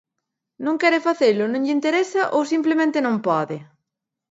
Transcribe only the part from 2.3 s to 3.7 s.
ou simplemente non pode?